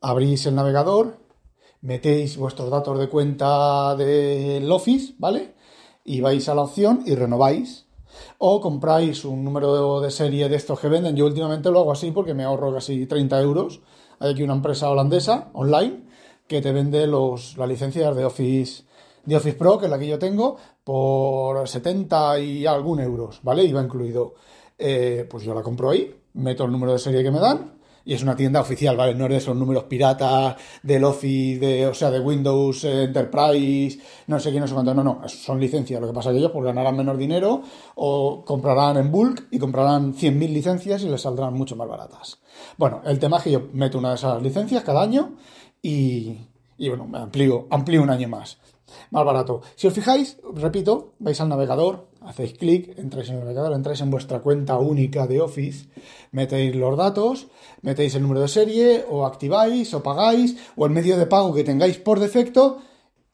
abrís 0.02 0.44
el 0.46 0.56
navegador, 0.56 1.16
metéis 1.80 2.36
vuestros 2.36 2.70
datos 2.70 2.98
de 2.98 3.08
cuenta 3.08 3.94
del 3.96 4.70
Office, 4.70 5.14
¿vale? 5.18 5.54
Y 6.04 6.20
vais 6.20 6.48
a 6.48 6.54
la 6.54 6.62
opción 6.62 7.02
y 7.06 7.14
renováis. 7.14 7.86
O 8.38 8.60
compráis 8.60 9.24
un 9.24 9.44
número 9.44 10.00
de 10.00 10.10
serie 10.10 10.48
de 10.48 10.56
estos 10.56 10.78
que 10.78 10.88
venden. 10.88 11.16
Yo 11.16 11.24
últimamente 11.24 11.70
lo 11.70 11.80
hago 11.80 11.92
así 11.92 12.10
porque 12.10 12.34
me 12.34 12.44
ahorro 12.44 12.74
casi 12.74 13.06
30 13.06 13.40
euros. 13.40 13.80
Hay 14.18 14.32
aquí 14.32 14.42
una 14.42 14.54
empresa 14.54 14.90
holandesa, 14.90 15.50
online, 15.54 16.04
que 16.46 16.60
te 16.60 16.72
vende 16.72 17.06
los, 17.06 17.56
las 17.56 17.68
licencias 17.68 18.14
de 18.14 18.24
Office, 18.24 18.84
de 19.24 19.36
Office 19.36 19.56
Pro, 19.56 19.78
que 19.78 19.86
es 19.86 19.90
la 19.90 19.98
que 19.98 20.08
yo 20.08 20.18
tengo, 20.18 20.56
por 20.84 21.66
70 21.66 22.40
y 22.40 22.66
algún 22.66 23.00
euros, 23.00 23.40
¿vale? 23.42 23.64
Iba 23.64 23.82
incluido. 23.82 24.34
Eh, 24.76 25.26
pues 25.30 25.44
yo 25.44 25.54
la 25.54 25.62
compro 25.62 25.90
ahí, 25.90 26.14
meto 26.34 26.64
el 26.64 26.72
número 26.72 26.92
de 26.92 26.98
serie 26.98 27.22
que 27.22 27.30
me 27.30 27.38
dan 27.38 27.81
y 28.04 28.14
es 28.14 28.22
una 28.22 28.36
tienda 28.36 28.60
oficial, 28.60 28.96
¿vale? 28.96 29.14
No 29.14 29.24
es 29.24 29.30
de 29.30 29.36
esos 29.36 29.56
números 29.56 29.84
piratas 29.84 30.56
del 30.82 31.04
Office, 31.04 31.58
de, 31.58 31.86
o 31.86 31.94
sea, 31.94 32.10
de 32.10 32.20
Windows 32.20 32.84
Enterprise, 32.84 34.00
no 34.26 34.40
sé 34.40 34.52
qué, 34.52 34.60
no 34.60 34.66
sé 34.66 34.74
cuánto, 34.74 34.94
no, 34.94 35.02
no, 35.02 35.28
son 35.28 35.60
licencias. 35.60 36.00
Lo 36.00 36.08
que 36.08 36.12
pasa 36.12 36.30
es 36.30 36.34
que 36.34 36.38
ellos 36.40 36.52
pues 36.52 36.64
ganarán 36.64 36.96
menos 36.96 37.16
dinero 37.16 37.62
o 37.94 38.44
comprarán 38.44 38.96
en 38.96 39.10
bulk 39.10 39.48
y 39.50 39.58
comprarán 39.58 40.14
100.000 40.14 40.52
licencias 40.52 41.02
y 41.02 41.08
les 41.08 41.20
saldrán 41.20 41.54
mucho 41.54 41.76
más 41.76 41.88
baratas. 41.88 42.40
Bueno, 42.76 43.02
el 43.04 43.18
tema 43.18 43.38
es 43.38 43.44
que 43.44 43.50
yo 43.52 43.68
meto 43.72 43.98
una 43.98 44.10
de 44.10 44.14
esas 44.16 44.42
licencias 44.42 44.82
cada 44.82 45.02
año 45.02 45.36
y, 45.80 46.36
y 46.78 46.88
bueno, 46.88 47.06
me 47.06 47.18
amplío, 47.18 47.66
amplío 47.70 48.02
un 48.02 48.10
año 48.10 48.28
más. 48.28 48.58
Más 49.10 49.24
barato. 49.24 49.62
Si 49.76 49.86
os 49.86 49.94
fijáis, 49.94 50.38
repito, 50.54 51.14
vais 51.18 51.40
al 51.40 51.48
navegador, 51.48 52.08
hacéis 52.20 52.54
clic, 52.54 52.98
entráis 52.98 53.28
en 53.28 53.36
el 53.36 53.40
navegador, 53.40 53.72
entráis 53.74 54.00
en 54.00 54.10
vuestra 54.10 54.40
cuenta 54.40 54.78
única 54.78 55.26
de 55.26 55.40
Office, 55.40 55.88
metéis 56.30 56.74
los 56.74 56.96
datos, 56.96 57.48
metéis 57.82 58.14
el 58.14 58.22
número 58.22 58.40
de 58.40 58.48
serie, 58.48 59.04
o 59.08 59.26
activáis, 59.26 59.92
o 59.94 60.02
pagáis, 60.02 60.56
o 60.76 60.86
el 60.86 60.92
medio 60.92 61.16
de 61.16 61.26
pago 61.26 61.54
que 61.54 61.64
tengáis 61.64 61.98
por 61.98 62.20
defecto, 62.20 62.78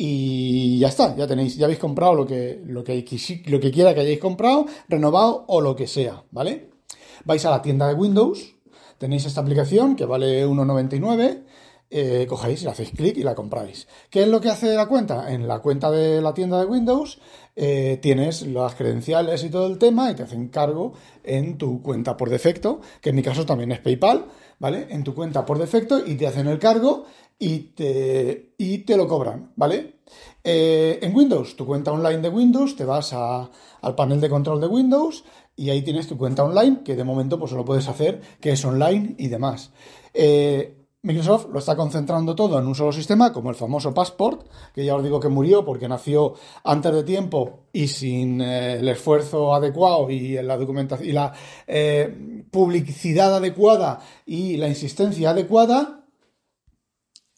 y 0.00 0.78
ya 0.78 0.88
está, 0.88 1.16
ya 1.16 1.26
tenéis, 1.26 1.56
ya 1.56 1.66
habéis 1.66 1.80
comprado 1.80 2.14
lo 2.14 2.26
que, 2.26 2.62
lo 2.64 2.84
que, 2.84 3.04
quiera 3.04 3.94
que 3.94 4.00
hayáis 4.00 4.20
comprado, 4.20 4.66
renovado 4.88 5.44
o 5.48 5.60
lo 5.60 5.74
que 5.74 5.88
sea, 5.88 6.22
¿vale? 6.30 6.70
Vais 7.24 7.44
a 7.44 7.50
la 7.50 7.62
tienda 7.62 7.88
de 7.88 7.94
Windows, 7.94 8.54
tenéis 8.96 9.26
esta 9.26 9.40
aplicación 9.40 9.96
que 9.96 10.04
vale 10.04 10.46
1,99 10.46 11.42
eh, 11.90 12.26
cogéis 12.28 12.62
le 12.64 12.70
hacéis 12.70 12.90
clic 12.90 13.16
y 13.16 13.22
la 13.22 13.34
compráis. 13.34 13.88
¿Qué 14.10 14.22
es 14.22 14.28
lo 14.28 14.40
que 14.40 14.50
hace 14.50 14.74
la 14.74 14.86
cuenta? 14.86 15.32
En 15.32 15.48
la 15.48 15.60
cuenta 15.60 15.90
de 15.90 16.20
la 16.20 16.34
tienda 16.34 16.58
de 16.60 16.66
Windows 16.66 17.18
eh, 17.56 17.98
tienes 18.00 18.42
las 18.42 18.74
credenciales 18.74 19.42
y 19.44 19.50
todo 19.50 19.66
el 19.66 19.78
tema 19.78 20.10
y 20.10 20.14
te 20.14 20.22
hacen 20.22 20.48
cargo 20.48 20.92
en 21.24 21.58
tu 21.58 21.82
cuenta 21.82 22.16
por 22.16 22.30
defecto, 22.30 22.80
que 23.00 23.10
en 23.10 23.16
mi 23.16 23.22
caso 23.22 23.46
también 23.46 23.72
es 23.72 23.80
PayPal, 23.80 24.26
¿vale? 24.58 24.86
En 24.90 25.02
tu 25.02 25.14
cuenta 25.14 25.44
por 25.44 25.58
defecto 25.58 26.04
y 26.06 26.14
te 26.14 26.26
hacen 26.26 26.46
el 26.46 26.58
cargo 26.58 27.06
y 27.38 27.58
te, 27.74 28.54
y 28.58 28.78
te 28.78 28.96
lo 28.96 29.08
cobran, 29.08 29.52
¿vale? 29.56 29.98
Eh, 30.44 30.98
en 31.02 31.14
Windows, 31.14 31.56
tu 31.56 31.66
cuenta 31.66 31.92
online 31.92 32.18
de 32.18 32.28
Windows, 32.28 32.76
te 32.76 32.84
vas 32.84 33.12
al 33.12 33.94
panel 33.94 34.20
de 34.20 34.28
control 34.28 34.60
de 34.60 34.66
Windows 34.66 35.24
y 35.56 35.70
ahí 35.70 35.82
tienes 35.82 36.06
tu 36.06 36.16
cuenta 36.16 36.44
online, 36.44 36.82
que 36.84 36.96
de 36.96 37.04
momento 37.04 37.38
pues 37.38 37.52
lo 37.52 37.64
puedes 37.64 37.88
hacer, 37.88 38.20
que 38.40 38.52
es 38.52 38.64
online 38.64 39.14
y 39.18 39.28
demás. 39.28 39.72
Eh, 40.14 40.77
Microsoft 41.02 41.46
lo 41.52 41.60
está 41.60 41.76
concentrando 41.76 42.34
todo 42.34 42.58
en 42.58 42.66
un 42.66 42.74
solo 42.74 42.90
sistema, 42.90 43.32
como 43.32 43.50
el 43.50 43.56
famoso 43.56 43.94
Passport, 43.94 44.48
que 44.74 44.84
ya 44.84 44.96
os 44.96 45.04
digo 45.04 45.20
que 45.20 45.28
murió 45.28 45.64
porque 45.64 45.88
nació 45.88 46.34
antes 46.64 46.92
de 46.92 47.04
tiempo 47.04 47.68
y 47.72 47.86
sin 47.86 48.40
eh, 48.40 48.74
el 48.74 48.88
esfuerzo 48.88 49.54
adecuado 49.54 50.10
y 50.10 50.42
la 50.42 50.56
documentación 50.56 51.08
y 51.08 51.12
la 51.12 51.32
eh, 51.68 52.44
publicidad 52.50 53.36
adecuada 53.36 54.00
y 54.26 54.56
la 54.56 54.66
insistencia 54.66 55.30
adecuada. 55.30 56.04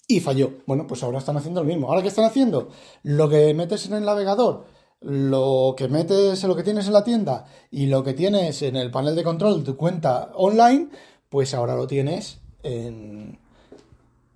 Y 0.08 0.20
falló. 0.20 0.54
Bueno, 0.66 0.86
pues 0.86 1.02
ahora 1.02 1.18
están 1.18 1.36
haciendo 1.36 1.60
lo 1.60 1.68
mismo. 1.68 1.88
¿Ahora 1.88 2.02
qué 2.02 2.08
están 2.08 2.24
haciendo? 2.24 2.70
Lo 3.02 3.28
que 3.28 3.54
metes 3.54 3.86
en 3.86 3.94
el 3.94 4.04
navegador, 4.04 4.64
lo 5.02 5.74
que 5.76 5.86
metes 5.86 6.42
en 6.42 6.48
lo 6.48 6.56
que 6.56 6.64
tienes 6.64 6.86
en 6.86 6.94
la 6.94 7.04
tienda 7.04 7.44
y 7.70 7.86
lo 7.86 8.02
que 8.02 8.14
tienes 8.14 8.62
en 8.62 8.74
el 8.76 8.90
panel 8.90 9.14
de 9.14 9.22
control 9.22 9.58
de 9.58 9.64
tu 9.66 9.76
cuenta 9.76 10.32
online, 10.34 10.88
pues 11.28 11.54
ahora 11.54 11.76
lo 11.76 11.86
tienes 11.86 12.40
en, 12.62 13.38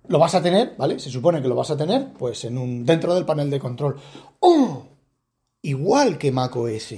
lo 0.07 0.19
vas 0.19 0.35
a 0.35 0.41
tener, 0.41 0.75
¿vale? 0.77 0.99
Se 0.99 1.09
supone 1.09 1.41
que 1.41 1.47
lo 1.47 1.55
vas 1.55 1.71
a 1.71 1.77
tener, 1.77 2.13
pues 2.13 2.45
en 2.45 2.57
un 2.57 2.85
dentro 2.85 3.13
del 3.15 3.25
panel 3.25 3.49
de 3.49 3.59
control. 3.59 3.97
¡Oh! 4.39 4.83
Igual 5.61 6.17
que 6.17 6.31
macOS. 6.31 6.93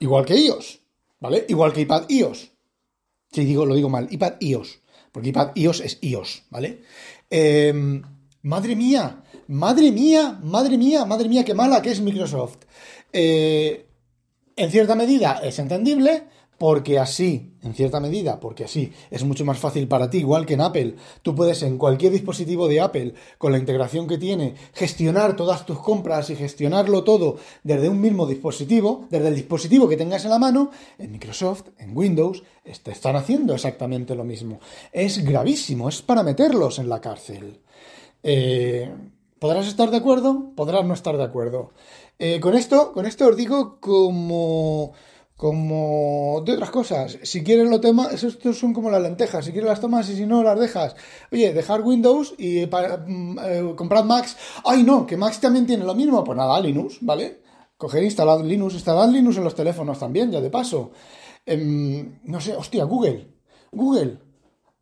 Igual 0.00 0.24
que 0.24 0.36
iOS, 0.36 0.80
¿vale? 1.20 1.44
Igual 1.48 1.72
que 1.72 1.82
iPad 1.82 2.08
iOS. 2.08 2.50
Si 3.30 3.44
digo, 3.44 3.66
lo 3.66 3.74
digo 3.74 3.88
mal, 3.88 4.08
iPad 4.10 4.34
iOS. 4.40 4.80
Porque 5.12 5.30
iPad 5.30 5.50
iOS 5.54 5.80
es 5.80 5.98
iOS, 6.02 6.42
¿vale? 6.50 6.82
Em, 7.30 8.02
madre 8.42 8.76
mía, 8.76 9.22
madre 9.48 9.92
mía, 9.92 10.38
madre 10.42 10.78
mía, 10.78 11.04
madre 11.04 11.28
mía, 11.28 11.44
qué 11.44 11.54
mala 11.54 11.82
que 11.82 11.90
es 11.90 12.00
Microsoft. 12.00 12.58
Eh, 13.12 13.86
en 14.56 14.70
cierta 14.70 14.94
medida 14.94 15.40
es 15.42 15.58
entendible, 15.58 16.24
porque 16.58 16.98
así, 16.98 17.54
en 17.62 17.72
cierta 17.72 18.00
medida, 18.00 18.40
porque 18.40 18.64
así 18.64 18.92
es 19.10 19.24
mucho 19.24 19.44
más 19.44 19.58
fácil 19.58 19.86
para 19.86 20.10
ti, 20.10 20.18
igual 20.18 20.44
que 20.44 20.54
en 20.54 20.60
Apple. 20.60 20.96
Tú 21.22 21.34
puedes 21.34 21.62
en 21.62 21.78
cualquier 21.78 22.12
dispositivo 22.12 22.66
de 22.66 22.80
Apple, 22.80 23.14
con 23.38 23.52
la 23.52 23.58
integración 23.58 24.08
que 24.08 24.18
tiene, 24.18 24.54
gestionar 24.74 25.36
todas 25.36 25.64
tus 25.64 25.78
compras 25.78 26.30
y 26.30 26.36
gestionarlo 26.36 27.04
todo 27.04 27.36
desde 27.62 27.88
un 27.88 28.00
mismo 28.00 28.26
dispositivo, 28.26 29.06
desde 29.08 29.28
el 29.28 29.36
dispositivo 29.36 29.88
que 29.88 29.96
tengas 29.96 30.24
en 30.24 30.30
la 30.30 30.40
mano. 30.40 30.70
En 30.98 31.12
Microsoft, 31.12 31.68
en 31.78 31.96
Windows, 31.96 32.42
te 32.82 32.90
están 32.90 33.14
haciendo 33.14 33.54
exactamente 33.54 34.16
lo 34.16 34.24
mismo. 34.24 34.58
Es 34.92 35.24
gravísimo, 35.24 35.88
es 35.88 36.02
para 36.02 36.24
meterlos 36.24 36.80
en 36.80 36.88
la 36.88 37.00
cárcel. 37.00 37.60
Eh, 38.24 38.92
¿Podrás 39.38 39.68
estar 39.68 39.92
de 39.92 39.98
acuerdo? 39.98 40.50
Podrás 40.56 40.84
no 40.84 40.94
estar 40.94 41.16
de 41.16 41.22
acuerdo. 41.22 41.70
Eh, 42.18 42.40
con 42.40 42.54
esto, 42.54 42.92
con 42.92 43.06
esto 43.06 43.28
os 43.28 43.36
digo 43.36 43.78
como 43.78 44.92
como 45.38 46.42
de 46.44 46.54
otras 46.54 46.70
cosas. 46.70 47.16
Si 47.22 47.44
quieres 47.44 47.70
lo 47.70 47.80
temas, 47.80 48.12
estos 48.12 48.58
son 48.58 48.74
como 48.74 48.90
las 48.90 49.00
lentejas. 49.00 49.44
Si 49.44 49.52
quieres 49.52 49.70
las 49.70 49.80
tomas 49.80 50.08
y 50.10 50.16
si 50.16 50.26
no 50.26 50.42
las 50.42 50.58
dejas. 50.58 50.96
Oye, 51.30 51.54
dejar 51.54 51.82
Windows 51.82 52.34
y 52.38 52.66
para, 52.66 52.96
mm, 52.96 53.38
eh, 53.38 53.72
comprar 53.76 54.04
Max. 54.04 54.36
Ay, 54.64 54.82
no, 54.82 55.06
que 55.06 55.16
Max 55.16 55.38
también 55.40 55.64
tiene 55.64 55.84
lo 55.84 55.94
mismo. 55.94 56.24
Pues 56.24 56.36
nada, 56.36 56.60
Linux, 56.60 56.98
¿vale? 57.02 57.40
Coger, 57.76 58.02
instalar 58.02 58.40
Linux, 58.40 58.74
instalar 58.74 59.08
Linux 59.10 59.36
en 59.36 59.44
los 59.44 59.54
teléfonos 59.54 60.00
también, 60.00 60.32
ya 60.32 60.40
de 60.40 60.50
paso. 60.50 60.90
Em, 61.46 62.18
no 62.24 62.40
sé, 62.40 62.56
hostia, 62.56 62.82
Google. 62.82 63.28
Google. 63.70 64.18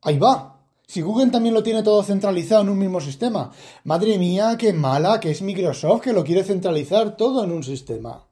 Ahí 0.01 0.19
va. 0.19 0.59
Si 0.87 1.03
Google 1.03 1.31
también 1.31 1.55
lo 1.55 1.63
tiene 1.63 1.83
todo 1.83 2.03
centralizado 2.03 2.63
en 2.63 2.71
un 2.71 2.79
mismo 2.79 3.03
sistema. 3.03 3.53
Madre 3.85 4.19
mía, 4.19 4.57
qué 4.59 4.73
mala 4.73 5.21
que 5.21 5.33
es 5.33 5.43
Microsoft 5.43 6.01
que 6.01 6.15
lo 6.15 6.25
quiere 6.25 6.45
centralizar 6.45 7.15
todo 7.19 7.45
en 7.45 7.53
un 7.53 7.63
sistema. 7.63 8.25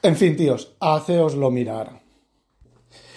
En 0.00 0.14
fin, 0.14 0.36
tíos, 0.36 0.76
haceoslo 0.78 1.50
mirar. 1.50 2.02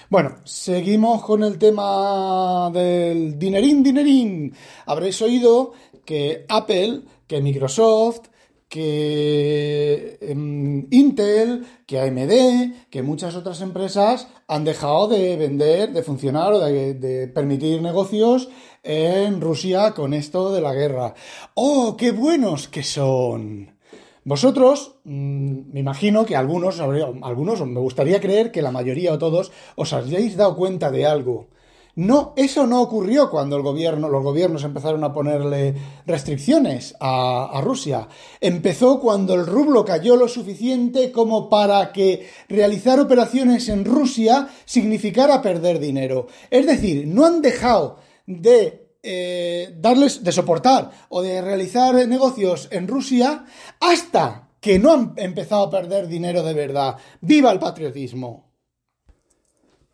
Bueno, 0.10 0.38
seguimos 0.44 1.22
con 1.24 1.44
el 1.44 1.60
tema 1.60 2.72
del 2.74 3.38
dinerín, 3.38 3.84
dinerín. 3.84 4.54
Habréis 4.88 5.22
oído 5.22 5.74
que 6.04 6.46
Apple, 6.50 7.04
que 7.28 7.40
Microsoft, 7.40 8.30
que 8.68 10.18
em, 10.22 10.88
Intel, 10.92 11.66
que 11.86 12.00
AMD, 12.00 12.90
que 12.90 13.04
muchas 13.04 13.36
otras 13.36 13.62
empresas 13.62 14.28
han 14.48 14.64
dejado 14.64 15.08
de 15.08 15.38
vender, 15.38 15.94
de 15.94 16.04
funcionar 16.04 16.52
o 16.54 16.60
de, 16.60 16.96
de, 16.96 17.28
permitir 17.28 17.82
negocios 17.82 18.50
en 18.82 19.40
Rusia 19.40 19.92
con 19.94 20.14
esto 20.14 20.52
de 20.52 20.62
la 20.62 20.74
guerra. 20.74 21.14
¡Oh, 21.54 21.96
qué 21.96 22.12
buenos 22.12 22.68
que 22.68 22.82
son! 22.82 23.71
Vosotros, 24.24 24.96
mm, 25.04 25.74
me 25.74 25.80
imagino 25.80 26.26
que 26.26 26.36
algunos, 26.36 26.80
algunos, 26.80 27.66
me 27.66 27.80
gustaría 27.80 28.22
creer 28.22 28.52
que 28.52 28.62
la 28.62 28.72
mayoría 28.72 29.14
o 29.14 29.18
todos 29.18 29.52
os 29.76 29.94
hayáis 29.94 30.38
dado 30.38 30.56
cuenta 30.56 30.92
de 30.92 31.06
algo. 31.06 31.48
No, 31.96 32.34
eso 32.38 32.68
no 32.68 32.82
ocurrió 32.82 33.30
cuando 33.30 33.58
el 33.58 33.64
gobierno, 33.64 34.08
los 34.08 34.24
gobiernos 34.24 34.64
empezaron 34.64 35.04
a 35.04 35.14
ponerle 35.14 35.76
restricciones 36.06 36.96
a, 37.02 37.60
Rusia. 37.62 38.08
Empezó 38.40 39.02
cuando 39.02 39.34
el 39.34 39.46
rublo 39.46 39.84
cayó 39.84 40.16
lo 40.16 40.30
suficiente 40.30 41.12
como 41.12 41.50
para 41.50 41.92
que 41.92 42.30
realizar 42.48 43.00
operaciones 43.00 43.68
en 43.68 43.84
Rusia 43.84 44.48
significara 44.64 45.42
perder 45.42 45.80
dinero. 45.80 46.28
Es 46.50 46.66
decir, 46.66 47.08
no 47.08 47.26
han 47.26 47.42
dejado 47.42 47.98
de 48.26 48.81
eh, 49.04 49.76
darles, 49.78 50.24
de 50.24 50.32
soportar 50.32 50.92
o 51.10 51.22
de 51.22 51.42
realizar 51.42 51.96
negocios 52.08 52.68
en 52.72 52.88
Rusia 52.88 53.46
hasta 53.80 54.50
que 54.60 54.78
no 54.78 54.94
han 54.94 55.14
empezado 55.18 55.64
a 55.64 55.70
perder 55.70 56.08
dinero 56.08 56.44
de 56.44 56.54
verdad. 56.54 56.98
¡Viva 57.20 57.52
el 57.52 57.60
patriotismo! 57.60 58.52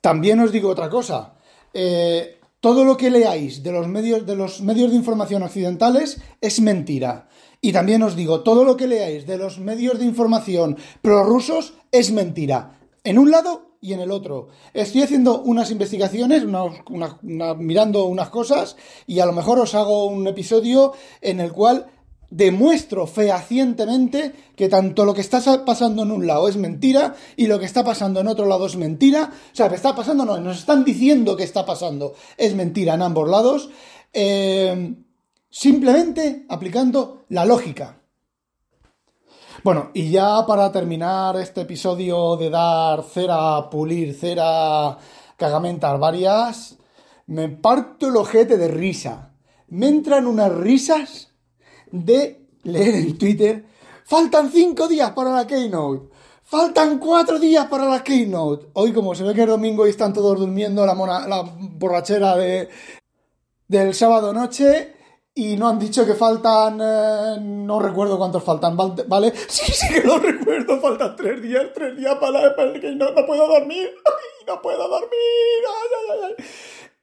También 0.02 0.40
os 0.40 0.52
digo 0.52 0.70
otra 0.70 0.90
cosa. 0.90 1.36
Eh, 1.74 2.40
todo 2.60 2.84
lo 2.84 2.98
que 2.98 3.10
leáis 3.10 3.64
de 3.64 3.72
los 3.72 3.88
medios 3.88 4.26
de 4.26 4.36
los 4.36 4.62
medios 4.62 4.92
de 4.92 4.98
información 4.98 5.44
occidentales 5.44 6.20
es 6.42 6.60
mentira. 6.60 7.30
Y 7.62 7.72
también 7.72 8.04
os 8.04 8.16
digo, 8.16 8.42
todo 8.42 8.64
lo 8.64 8.78
que 8.78 8.88
leáis 8.88 9.26
de 9.26 9.38
los 9.38 9.60
medios 9.60 10.00
de 10.00 10.06
información 10.06 10.78
prorrusos 11.02 11.74
es 11.92 12.12
mentira. 12.12 12.80
En 13.04 13.18
un 13.18 13.32
lado 13.32 13.67
y 13.82 13.94
en 13.94 14.00
el 14.00 14.12
otro. 14.12 14.50
Estoy 14.74 15.04
haciendo 15.04 15.42
unas 15.42 15.72
investigaciones, 15.72 16.44
mirando 17.58 18.06
unas 18.06 18.30
cosas 18.30 18.76
y 19.06 19.20
a 19.20 19.26
lo 19.26 19.34
mejor 19.34 19.60
os 19.60 19.76
hago 19.76 20.06
un 20.06 20.28
episodio 20.28 20.94
en 21.22 21.40
el 21.40 21.52
cual 21.52 21.88
demuestro 22.30 23.08
fehacientemente 23.08 24.34
que 24.56 24.68
tanto 24.68 25.06
lo 25.06 25.14
que 25.14 25.22
está 25.22 25.64
pasando 25.66 26.04
en 26.04 26.12
un 26.12 26.28
lado 26.28 26.50
es 26.50 26.58
mentira 26.58 27.16
y 27.38 27.48
lo 27.48 27.60
que 27.60 27.66
está 27.66 27.84
pasando 27.84 28.20
en 28.20 28.28
otro 28.28 28.46
lado 28.46 28.66
es 28.66 28.76
mentira. 28.76 29.32
O 29.54 29.56
sea, 29.56 29.70
que 29.70 29.76
está 29.76 29.96
pasando, 29.96 30.26
no, 30.26 30.38
nos 30.40 30.60
están 30.60 30.84
diciendo 30.84 31.38
que 31.38 31.44
está 31.44 31.66
pasando 31.66 32.14
es 32.38 32.56
mentira 32.56 32.96
en 32.96 33.02
ambos 33.02 33.30
lados. 33.30 33.70
Eh, 34.14 34.96
simplemente 35.50 36.46
aplicando 36.50 37.26
la 37.30 37.46
lógica. 37.46 38.02
Bueno, 39.68 39.92
y 39.94 40.12
ya 40.12 40.46
para 40.48 40.72
terminar 40.72 41.36
este 41.36 41.60
episodio 41.60 42.38
de 42.38 42.50
dar 42.50 43.04
cera, 43.04 43.70
pulir 43.70 44.14
cera, 44.14 44.98
cagamentas 45.36 46.00
varias, 46.00 46.78
me 47.26 47.50
parto 47.50 48.08
el 48.08 48.16
ojete 48.16 48.58
de 48.58 48.70
risa. 48.70 49.34
Me 49.68 49.90
entran 49.90 50.26
unas 50.26 50.54
risas 50.54 51.34
de 51.92 52.48
leer 52.64 52.96
en 52.96 53.18
Twitter. 53.18 53.66
Faltan 54.06 54.50
cinco 54.54 54.88
días 54.88 55.12
para 55.12 55.32
la 55.32 55.46
Keynote. 55.46 56.16
Faltan 56.44 56.98
cuatro 56.98 57.38
días 57.38 57.66
para 57.66 57.90
la 57.90 58.02
Keynote. 58.02 58.68
Hoy, 58.72 58.94
como 58.94 59.16
se 59.16 59.26
ve 59.26 59.34
que 59.34 59.42
es 59.42 59.48
domingo 59.50 59.86
y 59.86 59.90
están 59.90 60.14
todos 60.14 60.40
durmiendo 60.40 60.86
la, 60.86 60.96
la 61.28 61.42
borrachera 61.42 62.38
de, 62.38 62.70
del 63.68 63.94
sábado 63.94 64.32
noche, 64.32 64.94
y 65.38 65.56
no 65.56 65.70
han 65.70 65.78
dicho 65.78 66.04
que 66.04 66.16
faltan, 66.16 66.80
eh, 66.82 67.38
no 67.40 67.80
recuerdo 67.80 68.18
cuántos 68.18 68.44
faltan, 68.44 68.76
¿vale? 68.76 69.32
Sí, 69.48 69.72
sí 69.72 69.94
que 69.94 70.02
lo 70.02 70.18
recuerdo, 70.18 70.82
faltan 70.82 71.16
tres 71.16 71.42
días, 71.44 71.68
tres 71.76 71.96
días 71.96 72.16
para, 72.16 72.56
que 72.74 72.96
no, 72.96 73.14
puedo 73.28 73.48
dormir, 73.48 73.88
no 74.48 74.62
puedo 74.64 74.88
dormir, 74.90 75.12
ay, 75.68 75.90
ay, 76.12 76.36
ay. 76.40 76.46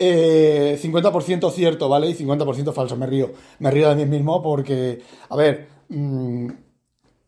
Eh, 0.00 0.80
50% 0.82 1.50
cierto, 1.52 1.88
¿vale? 1.88 2.08
Y 2.08 2.14
50% 2.14 2.72
falso, 2.72 2.96
me 2.96 3.06
río, 3.06 3.30
me 3.60 3.70
río 3.70 3.88
de 3.88 3.94
mí 3.94 4.06
mismo 4.06 4.42
porque, 4.42 5.00
a 5.28 5.36
ver, 5.36 5.68
mmm, 5.88 6.50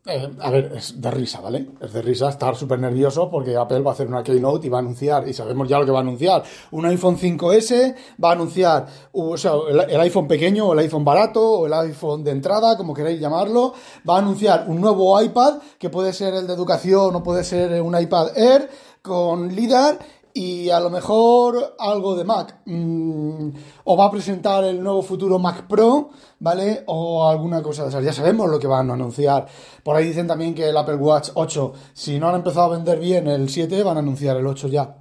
eh, 0.07 0.31
a 0.41 0.51
ver, 0.51 0.73
es 0.77 1.01
de 1.01 1.11
risa, 1.11 1.41
¿vale? 1.41 1.69
Es 1.81 1.93
de 1.93 2.01
risa 2.01 2.29
estar 2.29 2.55
súper 2.55 2.79
nervioso 2.79 3.29
porque 3.29 3.57
Apple 3.57 3.81
va 3.81 3.91
a 3.91 3.95
hacer 3.95 4.07
una 4.07 4.23
keynote 4.23 4.69
y 4.69 4.71
va 4.71 4.79
a 4.79 4.81
anunciar, 4.81 5.27
y 5.29 5.33
sabemos 5.33 5.69
ya 5.69 5.81
lo 5.81 5.85
que 5.85 5.91
va 5.91 5.99
a 5.99 6.03
anunciar, 6.03 6.45
un 6.71 6.87
iPhone 6.87 7.19
5S, 7.19 7.95
va 8.23 8.31
a 8.31 8.33
anunciar 8.33 8.87
o 9.13 9.37
sea, 9.37 9.55
el, 9.69 10.01
iPhone 10.01 10.29
pequeño 10.29 10.69
o 10.69 10.73
el 10.75 10.79
iPhone 10.79 11.05
barato 11.05 11.43
o 11.43 11.67
el 11.67 11.73
iPhone 11.73 12.23
de 12.23 12.31
entrada, 12.31 12.77
como 12.77 12.95
queráis 12.95 13.19
llamarlo, 13.19 13.75
va 14.09 14.17
a 14.17 14.19
anunciar 14.19 14.67
un 14.69 14.81
nuevo 14.81 15.21
iPad 15.21 15.55
que 15.79 15.91
puede 15.91 16.13
ser 16.13 16.35
el 16.35 16.47
de 16.47 16.53
educación 16.53 17.17
o 17.17 17.23
puede 17.25 17.43
ser 17.43 17.83
un 17.83 17.99
iPad 17.99 18.37
Air 18.37 18.71
con 19.03 19.49
LIDAR 19.55 19.99
y 20.37 20.69
a 20.69 20.81
lo 20.81 20.91
mejor 20.91 21.77
algo 21.79 22.15
de 22.15 22.25
Mac. 22.25 22.59
Mm, 22.67 23.49
o 23.85 23.97
va 23.97 24.05
a 24.05 24.11
presentar 24.11 24.65
el 24.65 24.83
nuevo 24.83 25.01
futuro 25.01 25.39
Mac 25.39 25.67
Pro, 25.67 26.11
¿vale? 26.41 26.85
O 26.89 27.27
alguna 27.27 27.63
cosa 27.63 27.85
de 27.85 27.89
esas. 27.89 28.05
Ya 28.05 28.13
sabemos 28.13 28.51
lo 28.51 28.59
que 28.59 28.67
van 28.67 28.91
a 28.91 28.93
anunciar. 28.93 29.47
Por 29.83 29.97
ahí 29.97 30.09
dicen 30.09 30.27
también 30.27 30.55
que 30.55 30.69
el 30.69 30.77
Apple 30.77 30.97
Watch 30.97 31.31
8, 31.33 31.73
si 31.95 32.19
no 32.19 32.29
han 32.29 32.35
empezado 32.35 32.67
a 32.67 32.77
vender 32.77 33.01
bien 33.01 33.27
el 33.29 33.49
7, 33.49 33.83
van 33.83 33.97
a 33.97 34.01
anunciar 34.01 34.37
el 34.37 34.47
8 34.47 34.69
ya. 34.69 34.99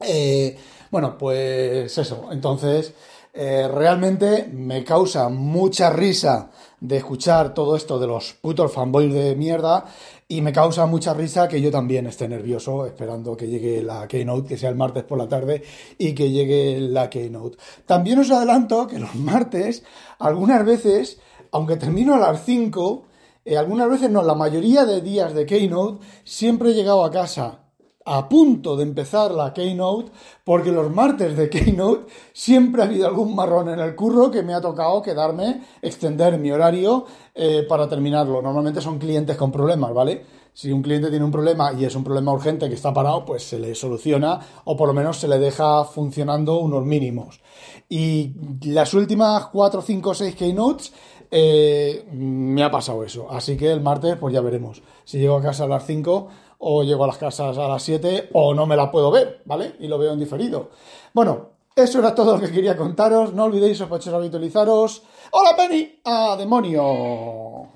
Eh, 0.00 0.56
bueno, 0.90 1.18
pues 1.18 1.98
eso. 1.98 2.28
Entonces, 2.32 2.94
eh, 3.34 3.68
realmente 3.68 4.48
me 4.50 4.82
causa 4.84 5.28
mucha 5.28 5.90
risa 5.90 6.50
de 6.86 6.98
escuchar 6.98 7.52
todo 7.52 7.74
esto 7.74 7.98
de 7.98 8.06
los 8.06 8.34
putos 8.34 8.72
fanboys 8.72 9.12
de 9.12 9.34
mierda 9.34 9.86
y 10.28 10.40
me 10.40 10.52
causa 10.52 10.86
mucha 10.86 11.14
risa 11.14 11.48
que 11.48 11.60
yo 11.60 11.70
también 11.70 12.06
esté 12.06 12.28
nervioso 12.28 12.86
esperando 12.86 13.36
que 13.36 13.48
llegue 13.48 13.82
la 13.82 14.06
Keynote, 14.06 14.48
que 14.48 14.56
sea 14.56 14.70
el 14.70 14.76
martes 14.76 15.02
por 15.02 15.18
la 15.18 15.28
tarde 15.28 15.62
y 15.98 16.14
que 16.14 16.30
llegue 16.30 16.78
la 16.80 17.10
Keynote. 17.10 17.58
También 17.86 18.20
os 18.20 18.30
adelanto 18.30 18.86
que 18.86 19.00
los 19.00 19.14
martes, 19.16 19.82
algunas 20.20 20.64
veces, 20.64 21.18
aunque 21.50 21.76
termino 21.76 22.14
a 22.14 22.18
las 22.18 22.44
5, 22.44 23.04
eh, 23.44 23.56
algunas 23.56 23.88
veces 23.90 24.10
no, 24.10 24.22
la 24.22 24.34
mayoría 24.34 24.84
de 24.84 25.00
días 25.00 25.34
de 25.34 25.44
Keynote, 25.44 26.04
siempre 26.22 26.70
he 26.70 26.74
llegado 26.74 27.04
a 27.04 27.10
casa 27.10 27.65
a 28.06 28.28
punto 28.28 28.76
de 28.76 28.84
empezar 28.84 29.32
la 29.32 29.52
Keynote, 29.52 30.12
porque 30.44 30.70
los 30.70 30.90
martes 30.94 31.36
de 31.36 31.50
Keynote 31.50 32.06
siempre 32.32 32.82
ha 32.82 32.84
habido 32.84 33.08
algún 33.08 33.34
marrón 33.34 33.68
en 33.68 33.80
el 33.80 33.96
curro 33.96 34.30
que 34.30 34.44
me 34.44 34.54
ha 34.54 34.60
tocado 34.60 35.02
quedarme, 35.02 35.62
extender 35.82 36.38
mi 36.38 36.52
horario 36.52 37.04
eh, 37.34 37.66
para 37.68 37.88
terminarlo. 37.88 38.40
Normalmente 38.40 38.80
son 38.80 38.98
clientes 38.98 39.36
con 39.36 39.50
problemas, 39.50 39.92
¿vale? 39.92 40.24
Si 40.54 40.70
un 40.70 40.82
cliente 40.82 41.10
tiene 41.10 41.24
un 41.24 41.32
problema 41.32 41.72
y 41.72 41.84
es 41.84 41.96
un 41.96 42.04
problema 42.04 42.32
urgente 42.32 42.68
que 42.68 42.76
está 42.76 42.94
parado, 42.94 43.24
pues 43.24 43.42
se 43.42 43.58
le 43.58 43.74
soluciona 43.74 44.40
o 44.64 44.76
por 44.76 44.86
lo 44.86 44.94
menos 44.94 45.18
se 45.18 45.28
le 45.28 45.38
deja 45.38 45.84
funcionando 45.84 46.60
unos 46.60 46.84
mínimos. 46.86 47.40
Y 47.88 48.32
las 48.62 48.94
últimas 48.94 49.48
4, 49.48 49.82
5, 49.82 50.14
6 50.14 50.34
Keynotes 50.36 50.92
eh, 51.30 52.06
me 52.12 52.62
ha 52.62 52.70
pasado 52.70 53.04
eso. 53.04 53.30
Así 53.30 53.56
que 53.56 53.70
el 53.70 53.80
martes, 53.80 54.16
pues 54.16 54.32
ya 54.32 54.40
veremos. 54.40 54.82
Si 55.04 55.18
llego 55.18 55.36
a 55.36 55.42
casa 55.42 55.64
a 55.64 55.68
las 55.68 55.84
5 55.84 56.28
o 56.58 56.82
llego 56.82 57.04
a 57.04 57.08
las 57.08 57.18
casas 57.18 57.56
a 57.58 57.68
las 57.68 57.82
7 57.82 58.30
o 58.32 58.54
no 58.54 58.66
me 58.66 58.76
la 58.76 58.90
puedo 58.90 59.10
ver, 59.10 59.42
¿vale? 59.44 59.76
Y 59.80 59.88
lo 59.88 59.98
veo 59.98 60.12
en 60.12 60.18
diferido. 60.18 60.70
Bueno, 61.12 61.50
eso 61.74 61.98
era 61.98 62.14
todo 62.14 62.34
lo 62.34 62.40
que 62.40 62.52
quería 62.52 62.76
contaros. 62.76 63.32
No 63.32 63.44
olvidéis, 63.44 63.78
sospechosos, 63.78 64.14
habitualizaros. 64.14 65.02
¡Hola, 65.32 65.54
Penny! 65.56 66.00
¡Ah, 66.04 66.34
demonio! 66.38 67.68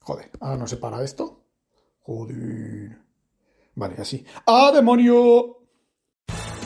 Joder, 0.00 0.30
ahora 0.40 0.56
no 0.56 0.66
se 0.66 0.78
para 0.78 1.02
esto. 1.02 1.40
Joder. 2.00 2.98
Vale, 3.74 3.96
así. 3.98 4.24
¡Ah, 4.46 4.70
demonio! 4.74 5.61